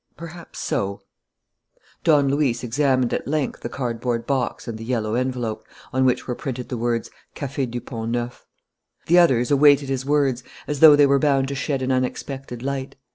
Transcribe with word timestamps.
"Perhaps 0.17 0.57
so" 0.57 1.01
Don 2.03 2.27
Luis 2.29 2.63
examined 2.63 3.13
at 3.13 3.27
length 3.27 3.59
the 3.61 3.69
cardboard 3.69 4.25
box 4.25 4.67
and 4.67 4.79
the 4.79 4.83
yellow 4.83 5.13
envelope, 5.13 5.63
on 5.93 6.05
which 6.05 6.25
were 6.25 6.33
printed 6.33 6.69
the 6.69 6.75
words, 6.75 7.11
"Café 7.35 7.69
du 7.69 7.79
Pont 7.79 8.09
Neuf." 8.09 8.47
The 9.05 9.19
others 9.19 9.51
awaited 9.51 9.89
his 9.89 10.03
words 10.03 10.41
as 10.65 10.79
though 10.79 10.95
they 10.95 11.05
were 11.05 11.19
bound 11.19 11.49
to 11.49 11.53
shed 11.53 11.83
an 11.83 11.91
unexpected 11.91 12.63
light. 12.63 12.95